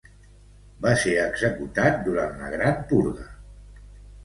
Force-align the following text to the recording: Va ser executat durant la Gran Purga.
Va 0.85 0.93
ser 1.01 1.13
executat 1.25 2.01
durant 2.09 2.35
la 2.41 2.51
Gran 2.57 2.83
Purga. 2.95 3.31